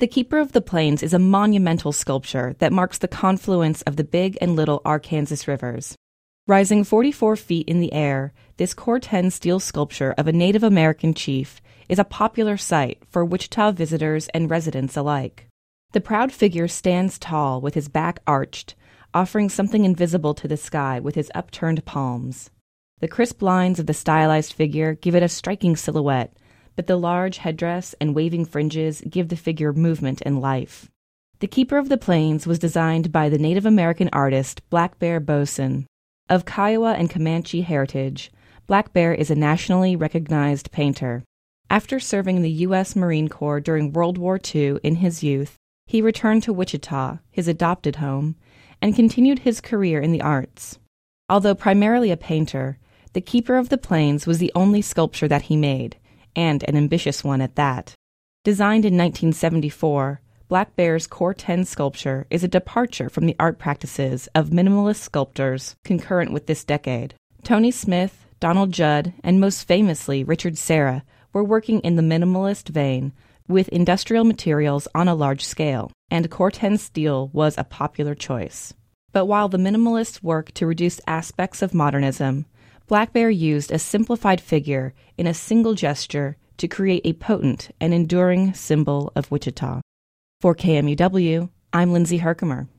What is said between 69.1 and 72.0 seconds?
and most famously Richard Serra were working in